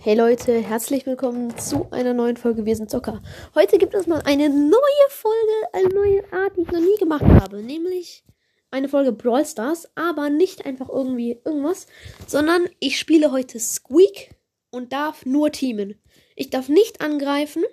[0.00, 3.20] Hey Leute, herzlich willkommen zu einer neuen Folge Wir sind Zocker.
[3.56, 7.24] Heute gibt es mal eine neue Folge, eine neue Art, die ich noch nie gemacht
[7.24, 7.60] habe.
[7.62, 8.22] Nämlich
[8.70, 11.88] eine Folge Brawl Stars, aber nicht einfach irgendwie irgendwas,
[12.28, 14.36] sondern ich spiele heute Squeak
[14.70, 16.00] und darf nur teamen.
[16.36, 17.64] Ich darf nicht angreifen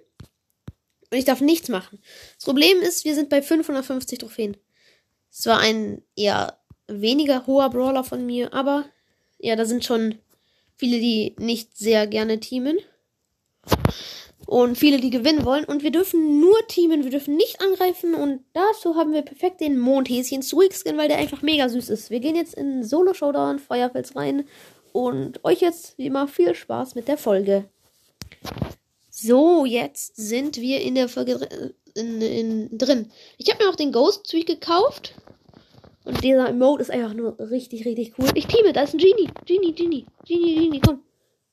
[1.12, 2.00] und ich darf nichts machen.
[2.38, 4.58] Das Problem ist, wir sind bei 550 Trophäen.
[5.32, 6.58] Es war ein eher
[6.88, 8.86] weniger hoher Brawler von mir, aber
[9.38, 10.18] ja, da sind schon
[10.78, 12.78] viele, die nicht sehr gerne teamen.
[14.46, 15.66] Und viele, die gewinnen wollen.
[15.66, 18.14] Und wir dürfen nur teamen, wir dürfen nicht angreifen.
[18.14, 22.12] Und dazu haben wir perfekt den Mondhäschen Squeakskin, weil der einfach mega süß ist.
[22.12, 24.48] Wir gehen jetzt in Solo Showdown Feuerfels rein.
[24.92, 27.66] Und euch jetzt wie immer viel Spaß mit der Folge.
[29.10, 33.12] So, jetzt sind wir in der Folge in, in, drin.
[33.38, 35.16] Ich habe mir auch den Ghost Tweak gekauft.
[36.06, 38.30] Und dieser Emote ist einfach nur richtig, richtig cool.
[38.36, 39.28] Ich teame, da ist ein Genie.
[39.46, 40.06] Genie, Genie.
[40.26, 41.04] Genie, Genie, komm.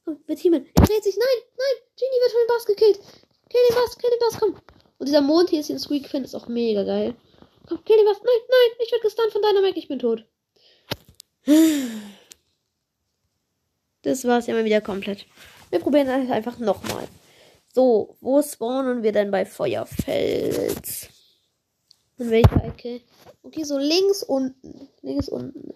[0.05, 0.67] Komm, wir teamen.
[0.75, 1.17] Er dreht sich.
[1.17, 1.83] Nein, nein.
[1.97, 3.01] Genie wird von dem Bass gekillt.
[3.49, 4.55] Kill den Bass, kill den Bass, komm.
[4.99, 7.15] Und dieser Mond hier ist den Squeak Fin ist auch mega geil.
[7.67, 8.19] Komm, kill den Bass.
[8.19, 8.77] Nein, nein.
[8.85, 9.77] Ich werde gestunt von deiner Mac.
[9.77, 10.25] Ich bin tot.
[14.05, 15.27] Das war's ja mal wieder komplett.
[15.71, 17.07] Wir probieren das einfach nochmal.
[17.73, 21.09] So, wo spawnen wir denn bei Feuerfels?
[22.19, 23.01] In welcher Ecke?
[23.43, 24.89] Okay, so links unten.
[25.01, 25.75] Links unten.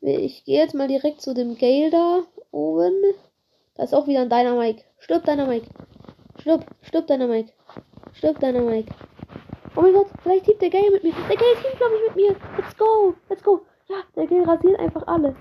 [0.00, 2.94] Ich gehe jetzt mal direkt zu dem Gale da oben.
[3.74, 4.84] Da ist auch wieder ein Dynamite.
[4.98, 5.66] Stirb Dynamite.
[6.40, 7.52] Stirb, stirb Dynamite.
[8.12, 8.94] Stirb Dynamite.
[9.74, 11.12] Oh mein Gott, vielleicht teamt der Gale mit mir.
[11.12, 12.36] Der Gale teamt, glaube ich, mit mir.
[12.56, 13.66] Let's go, let's go.
[13.88, 15.34] Ja, der Gale rasiert einfach alle.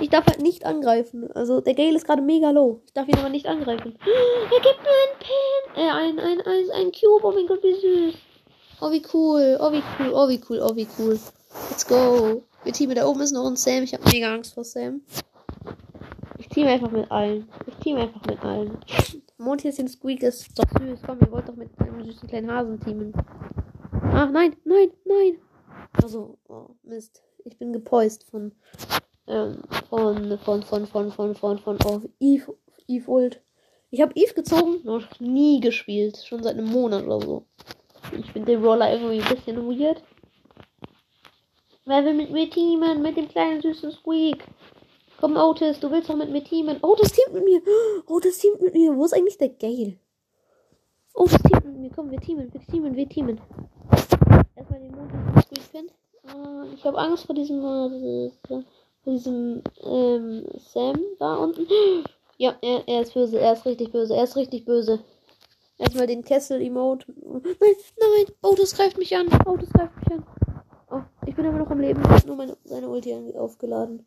[0.00, 1.30] Ich darf halt nicht angreifen.
[1.32, 2.82] Also, der Gale ist gerade mega low.
[2.84, 3.98] Ich darf ihn aber nicht angreifen.
[4.04, 5.82] Er gibt mir einen Pin.
[5.82, 7.24] Äh, ein, ein, ein, ein Cube.
[7.24, 8.14] Oh mein Gott, wie süß.
[8.80, 9.56] Oh, wie cool.
[9.60, 10.12] Oh, wie cool.
[10.12, 10.60] Oh, wie cool.
[10.60, 11.18] Oh, wie cool.
[11.70, 12.42] Let's go.
[12.64, 13.84] Wir teamen da oben ist noch ein Sam.
[13.84, 15.02] Ich habe mega Angst vor Sam.
[16.38, 17.48] Ich team einfach mit allen.
[17.66, 18.78] Ich team einfach mit allen.
[19.38, 21.00] Mondhäschen Squeak ist doch süß.
[21.06, 23.12] Komm, ihr wollt doch mit einem süßen kleinen Hasen teamen.
[24.12, 25.38] Ach, nein, nein, nein.
[26.02, 27.22] Also, oh, Mist.
[27.44, 28.52] Ich bin gepoist von,
[29.26, 32.56] ähm, von, von, von, von, von, von, von, oh, Eve,
[32.88, 33.40] Eve Ult.
[33.90, 36.24] Ich habe Eve gezogen, noch nie gespielt.
[36.26, 37.46] Schon seit einem Monat oder so.
[38.12, 40.02] Ich finde den Roller irgendwie ein bisschen weird.
[41.86, 43.02] Wer will mit mir teamen?
[43.02, 44.44] Mit dem kleinen süßen Squeak.
[45.20, 46.78] Komm, Otis, du willst doch mit mir teamen.
[46.82, 47.62] Otis teamt mit mir.
[48.06, 48.96] Otis teamt mit mir.
[48.96, 49.98] Wo ist eigentlich der Gale?
[51.14, 51.90] Otis teamt mit mir.
[51.94, 53.40] Komm, wir teamen, wir teamen, wir teamen.
[54.56, 55.10] Erstmal den Mond
[55.44, 55.90] Squeak Pin.
[56.24, 58.64] Uh, ich habe Angst vor diesem, uh, vor
[59.04, 61.66] diesem ähm, Sam da unten.
[62.36, 63.38] Ja, er, er ist böse.
[63.38, 64.12] Er ist richtig böse.
[64.16, 64.98] Er ist richtig böse.
[65.78, 67.12] Erstmal den Kessel-Emote.
[67.16, 67.42] Nein,
[67.98, 68.34] nein.
[68.42, 69.26] Otis greift mich an.
[69.44, 70.26] Otis greift mich an.
[70.90, 72.00] Oh, ich bin immer noch am Leben.
[72.02, 74.06] Ich habe nur meine, seine Ulti aufgeladen.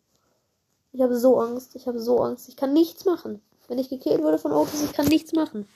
[0.94, 1.76] Ich habe so Angst.
[1.76, 2.48] Ich habe so Angst.
[2.48, 3.42] Ich kann nichts machen.
[3.68, 5.68] Wenn ich gekillt wurde von Otis, ich kann nichts machen.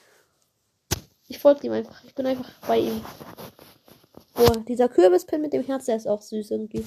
[1.28, 2.03] Ich folge ihm einfach.
[2.06, 3.01] Ich bin einfach bei ihm.
[4.34, 6.85] Boah, dieser Kürbispin mit dem Herz, der ist auch süß irgendwie.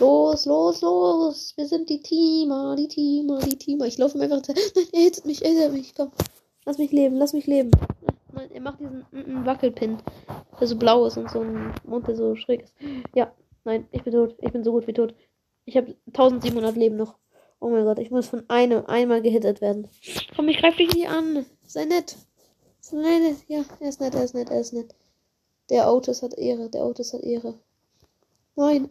[0.00, 1.52] Los, los, los.
[1.56, 3.86] Wir sind die Teamer, die Teamer, die Teamer.
[3.86, 4.42] Ich laufe ihm einfach.
[4.48, 5.94] Nein, er hittet mich, er hittet mich.
[5.94, 6.10] Komm.
[6.64, 7.70] Lass mich leben, lass mich leben.
[8.54, 9.98] Er macht diesen mm, mm, Wackelpin,
[10.60, 12.74] der so blau ist und so ein Mund, der so schräg ist.
[13.12, 13.34] Ja,
[13.64, 14.36] nein, ich bin tot.
[14.40, 15.12] Ich bin so gut wie tot.
[15.64, 17.16] Ich habe 1700 Leben noch.
[17.58, 19.88] Oh mein Gott, ich muss von einem einmal gehittet werden.
[20.36, 21.44] Komm, ich greife dich nicht an.
[21.66, 22.16] Sei nett.
[22.78, 23.38] Sei nett.
[23.48, 24.94] Ja, er ist nett, er ist nett, er ist nett.
[25.68, 27.58] Der Otis hat Ehre, der Otis hat Ehre.
[28.54, 28.88] Nein,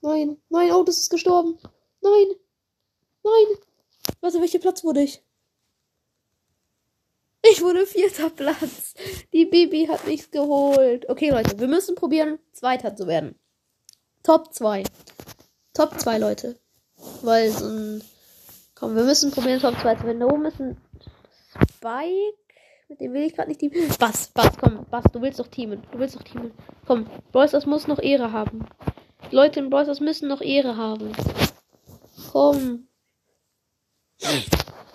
[0.00, 1.56] nein, nein, Otis ist gestorben.
[2.00, 2.26] Nein,
[3.22, 3.58] nein.
[4.20, 5.23] Warte, welcher Platz wurde ich?
[7.52, 8.94] Ich wurde vierter Platz.
[9.32, 11.08] Die Bibi hat nichts geholt.
[11.08, 13.38] Okay, Leute, wir müssen probieren, Zweiter zu werden.
[14.22, 14.84] Top 2.
[15.74, 16.58] Top 2, Leute.
[17.22, 18.02] Weil so ein.
[18.74, 20.20] Komm, wir müssen probieren, Top 2 zu werden.
[20.20, 20.80] Da oben ist ein
[21.50, 22.38] Spike.
[22.88, 23.88] Mit dem will ich gerade nicht teamen.
[23.98, 25.82] Bass, Bass, komm, Bass, du willst doch teamen.
[25.92, 26.52] Du willst doch teamen.
[26.86, 28.66] Komm, Brawlstars muss noch Ehre haben.
[29.30, 31.12] Die Leute in Brawlstars müssen noch Ehre haben.
[32.30, 32.88] Komm.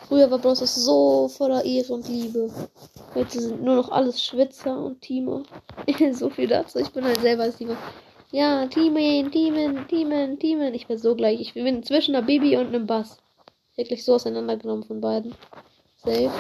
[0.10, 0.58] Früher war Bros.
[0.58, 2.50] so voller Ehre und Liebe.
[3.14, 5.44] Heute sind nur noch alles Schwitzer und Teamer.
[6.14, 6.80] so viel dazu.
[6.80, 7.78] Ich bin halt selber als Teamer.
[8.32, 10.74] Ja, Teamen, Teamen, Teamen, Teamen.
[10.74, 11.40] Ich bin so gleich.
[11.40, 13.18] Ich bin zwischen einer Baby und einem Bass.
[13.76, 15.36] Wirklich so auseinandergenommen von beiden.
[15.98, 16.32] Safe.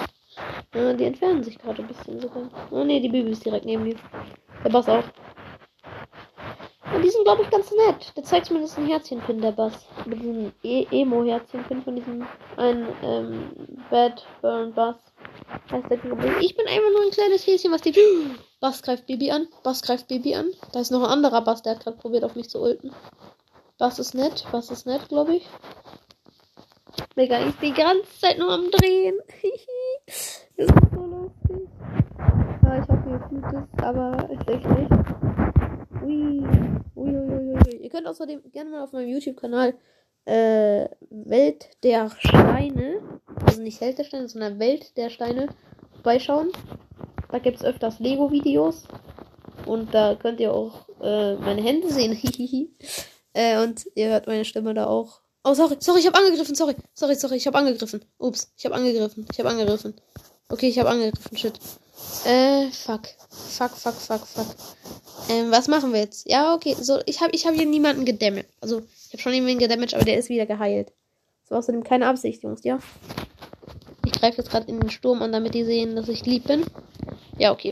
[0.73, 2.49] Ja, die entfernen sich gerade ein bisschen sogar.
[2.71, 3.95] Oh ne, die Baby ist direkt neben mir.
[4.63, 5.03] Der Bass auch.
[6.93, 8.11] Und die sind, glaube ich, ganz nett.
[8.15, 9.73] Der zeigt zumindest ein Herzchenpin, der Bass.
[10.05, 12.25] Mit diesem e Emo-Herzchenpin von diesem
[12.57, 13.49] einen ähm,
[13.89, 14.95] Bad Burn Bass.
[15.71, 15.97] Heißt der,
[16.41, 17.93] ich bin einfach nur ein kleines Häschen, was die.
[18.59, 19.47] Bass greift Baby an.
[19.63, 20.51] Bass greift Baby an.
[20.73, 22.91] Da ist noch ein anderer Bass, der hat gerade probiert, auf mich zu ulten.
[23.77, 24.45] Bass ist nett.
[24.51, 25.47] Bass ist nett, glaube ich.
[27.15, 29.19] bin eigentlich die ganze Zeit nur am Drehen.
[30.57, 31.69] das ist so lustig.
[32.63, 35.38] Ja, ich hoffe, ihr fühlt es, aber ich denke nicht.
[36.01, 36.41] Ui.
[36.95, 37.75] Ui, ui, ui, ui.
[37.77, 39.73] Ihr könnt außerdem gerne mal auf meinem YouTube-Kanal
[40.25, 43.01] äh, Welt der Steine,
[43.45, 45.49] also nicht Welt der Steine, sondern Welt der Steine
[45.93, 46.51] vorbeischauen.
[47.31, 48.83] Da gibt es öfters Lego-Videos.
[49.65, 52.17] Und da könnt ihr auch äh, meine Hände sehen.
[53.33, 55.21] äh, und ihr hört meine Stimme da auch.
[55.43, 56.75] Oh, sorry, sorry, ich habe angegriffen, sorry.
[56.93, 58.03] Sorry, sorry, ich habe angegriffen.
[58.17, 59.25] Ups, ich habe angegriffen.
[59.31, 59.95] Ich habe angegriffen.
[60.49, 61.59] Okay, ich habe angegriffen, shit.
[62.25, 63.07] Äh, fuck.
[63.29, 64.47] Fuck, fuck, fuck, fuck.
[65.29, 66.27] Ähm, was machen wir jetzt?
[66.27, 68.49] Ja, okay, so, ich habe ich hab hier niemanden gedamaged.
[68.61, 70.91] Also, ich habe schon jemanden gedamaged, aber der ist wieder geheilt.
[71.43, 72.79] Das war außerdem keine Absicht, Jungs, ja?
[74.05, 76.65] Ich greife jetzt gerade in den Sturm an, damit die sehen, dass ich lieb bin.
[77.37, 77.71] Ja, okay.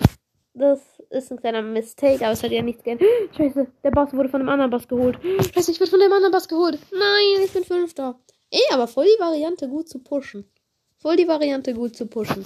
[0.53, 2.99] Das ist ein kleiner Mistake, aber es hat ja nichts gern.
[3.37, 5.17] Scheiße, der Boss wurde von einem anderen Boss geholt.
[5.53, 6.79] Scheiße, ich werde von dem anderen Boss geholt.
[6.91, 8.19] Nein, ich bin Fünfter.
[8.51, 10.49] Eh, aber voll die Variante gut zu pushen.
[10.97, 12.45] Voll die Variante gut zu pushen.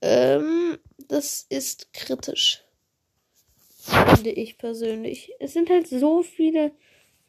[0.00, 2.63] Ähm, das ist kritisch.
[3.84, 5.32] Finde ich persönlich.
[5.40, 6.72] Es sind halt so viele.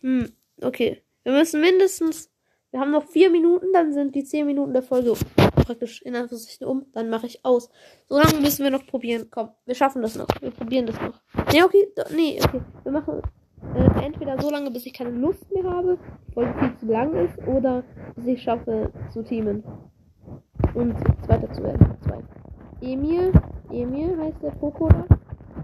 [0.02, 0.32] Hm,
[0.62, 1.02] okay.
[1.24, 2.32] Wir müssen mindestens.
[2.72, 5.14] Wir haben noch vier Minuten, dann sind die zehn Minuten der Folge
[5.66, 6.86] praktisch in Anführungszeichen um.
[6.94, 7.70] Dann mache ich aus.
[8.08, 9.28] So lange müssen wir noch probieren.
[9.32, 10.28] Komm, wir schaffen das noch.
[10.40, 11.22] Wir probieren das noch.
[11.52, 11.88] Nee, okay.
[12.14, 12.62] Nee, okay.
[12.84, 13.22] Wir machen
[13.76, 15.98] äh, entweder so lange, bis ich keine Lust mehr habe,
[16.34, 17.84] weil es viel zu lang ist, oder
[18.16, 19.64] bis ich schaffe zu teamen.
[20.74, 21.98] Und Zweiter zu werden.
[22.02, 22.24] Zwei.
[22.82, 23.32] Emil.
[23.72, 25.06] Emil heißt der Poco da.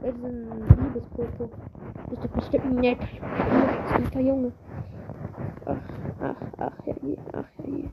[0.01, 1.49] Das ist ein Liebesfoto.
[2.09, 2.97] Bist du bestimmt nett.
[3.97, 4.51] Guter Junge.
[5.65, 5.77] Ach,
[6.19, 7.91] ach, ach, herrje, ach, herrje.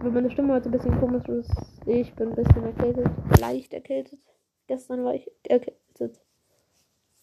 [0.00, 1.50] Wenn meine Stimme heute ein bisschen komisch ist,
[1.86, 3.08] ich bin ein bisschen erkältet.
[3.40, 4.18] Leicht erkältet.
[4.66, 6.20] Gestern war ich erkältet.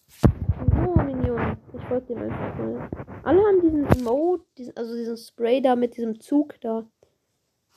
[0.08, 1.58] So, Minion.
[1.74, 2.88] Ich folge dem einfach mal.
[3.22, 6.86] Alle haben diesen Emote, diesen, also diesen Spray da mit diesem Zug da.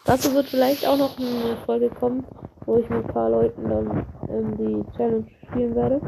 [0.05, 2.25] Dazu wird vielleicht auch noch eine Folge kommen,
[2.65, 6.01] wo ich mit ein paar Leuten dann ähm, die Challenge spielen werde.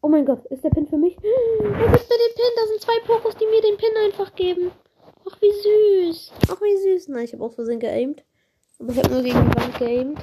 [0.00, 1.16] Oh mein Gott, ist der Pin für mich?
[1.16, 2.52] Er gibt mir den Pin.
[2.56, 4.70] Da sind zwei Pokos, die mir den Pin einfach geben.
[5.26, 6.32] Ach, wie süß.
[6.50, 7.08] Ach, wie süß.
[7.08, 8.22] Nein, ich habe aus Versehen geaimt.
[8.78, 10.18] Aber ich habe nur gegen die Wand geaimt.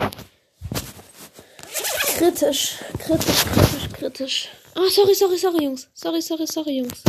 [2.17, 4.49] Kritisch, kritisch, kritisch, kritisch.
[4.75, 5.89] Ah, oh, sorry, sorry, sorry, Jungs.
[5.93, 7.03] Sorry, sorry, sorry, Jungs.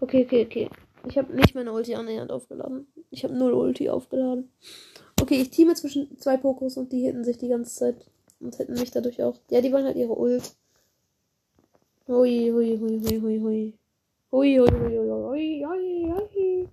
[0.00, 0.70] Okay, okay, okay.
[1.08, 2.92] Ich habe nicht meine Ulti annähernd aufgeladen.
[3.10, 4.52] Ich habe null Ulti aufgeladen.
[5.26, 7.96] Okay, ich teame zwischen zwei Pokos und die hitten sich die ganze Zeit.
[8.38, 9.34] Und hätten mich dadurch auch.
[9.50, 10.54] Ja, die wollen halt ihre Ult.
[12.06, 13.74] Hui, hui, hui, hui, hui, hui.
[14.30, 16.68] Hui, hui, hui, hui, hui, hui,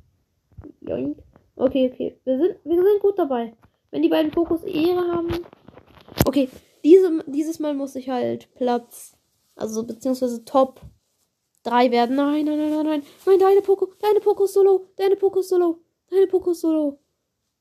[0.87, 1.15] hui.
[1.55, 2.15] Okay, okay.
[2.25, 3.55] Wir sind, wir sind gut dabei.
[3.89, 5.31] Wenn die beiden Fokus Ehre haben.
[6.27, 6.47] Okay,
[6.83, 9.17] diese, dieses Mal muss ich halt Platz.
[9.55, 10.79] Also, beziehungsweise Top
[11.63, 12.17] 3 werden.
[12.17, 13.03] Nein, nein, nein, nein, nein.
[13.25, 15.79] Nein, deine Poko, deine Poko Solo, deine Poko Solo,
[16.11, 16.99] deine Poko Solo.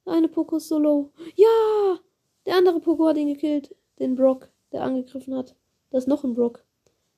[0.05, 1.11] Deine Poko Solo.
[1.37, 1.99] Ja!
[2.47, 3.75] Der andere Poko hat ihn gekillt.
[3.99, 5.55] Den Brock, der angegriffen hat.
[5.91, 6.65] Da ist noch ein Brock.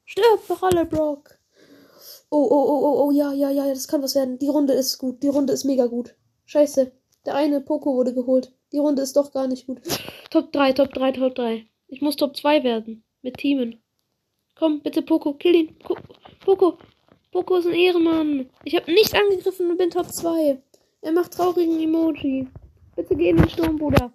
[0.05, 1.39] Stirb doch alle, Brock.
[2.31, 4.39] Oh, oh, oh, oh, oh, ja, ja, ja, das kann was werden.
[4.39, 5.23] Die Runde ist gut.
[5.23, 6.15] Die Runde ist mega gut.
[6.45, 6.93] Scheiße.
[7.25, 8.53] Der eine Poko wurde geholt.
[8.73, 9.81] Die Runde ist doch gar nicht gut.
[10.31, 11.67] Top 3, Top 3, Top 3.
[11.89, 13.03] Ich muss Top 2 werden.
[13.23, 13.81] Mit Teamen.
[14.57, 15.79] Komm, bitte Poko, kill ihn.
[16.45, 16.77] Poko.
[17.33, 18.51] Poko ist ein Ehrenmann.
[18.65, 20.61] Ich habe nicht angegriffen und bin Top 2.
[21.01, 22.49] Er macht traurigen Emoji.
[22.97, 24.13] Bitte geh in den Sturm, Bruder.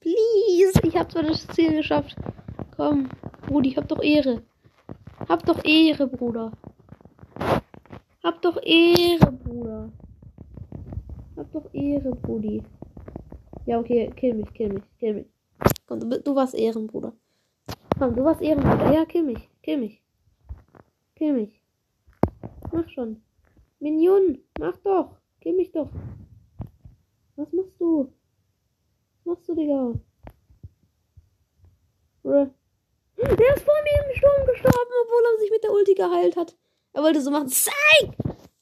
[0.00, 0.78] Please.
[0.82, 2.14] Ich habe zwar das Ziel geschafft.
[2.76, 3.08] Komm,
[3.46, 4.42] Brudi, hab doch Ehre.
[5.28, 6.52] Hab doch Ehre, Bruder.
[8.22, 9.90] Hab doch Ehre, Bruder.
[11.36, 12.62] Hab doch Ehre, Brudi.
[13.66, 15.26] Ja, okay, kill mich, kill mich, kill mich.
[15.86, 17.12] Komm, du, du warst Ehren, Bruder.
[17.98, 18.92] Komm, du warst Ehren, Bruder.
[18.92, 20.02] Ja, kill mich, kill mich.
[21.16, 21.62] Kill mich.
[22.72, 23.22] Mach schon.
[23.78, 25.16] Minion, mach doch.
[25.40, 25.88] Kill mich doch.
[27.36, 28.12] Was machst du?
[29.24, 29.92] Was machst du, Digga?
[32.22, 32.50] Bruh.
[33.16, 36.56] Der ist vor mir im Sturm gestorben, obwohl er sich mit der Ulti geheilt hat.
[36.92, 37.48] Er wollte so machen.
[37.48, 38.10] Zeig!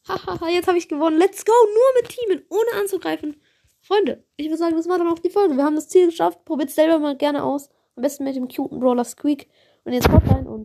[0.09, 1.19] Hahaha, jetzt habe ich gewonnen.
[1.19, 1.53] Let's go.
[1.53, 3.41] Nur mit Teamen, ohne anzugreifen.
[3.81, 5.57] Freunde, ich würde sagen, das war dann auch die Folge.
[5.57, 6.45] Wir haben das Ziel geschafft.
[6.45, 7.69] Probiert selber mal gerne aus.
[7.97, 9.49] Am besten mit dem cuten Brawler Squeak.
[9.85, 10.61] Und jetzt haut rein und